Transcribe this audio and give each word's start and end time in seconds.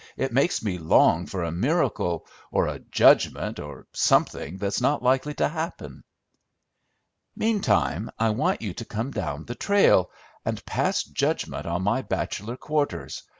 It 0.17 0.33
makes 0.33 0.63
me 0.63 0.79
long 0.79 1.27
for 1.27 1.43
a 1.43 1.51
miracle, 1.51 2.25
or 2.51 2.65
a 2.65 2.79
judgment, 2.79 3.59
or 3.59 3.85
something 3.93 4.57
that's 4.57 4.81
not 4.81 5.03
likely 5.03 5.35
to 5.35 5.47
happen." 5.47 6.03
"Meantime, 7.35 8.09
I 8.17 8.31
want 8.31 8.63
you 8.63 8.73
to 8.73 8.83
come 8.85 9.11
down 9.11 9.45
the 9.45 9.53
trail, 9.53 10.09
and 10.43 10.65
pass 10.65 11.03
judgment 11.03 11.67
on 11.67 11.83
my 11.83 12.01
bachelor 12.01 12.57
quarters. 12.57 13.21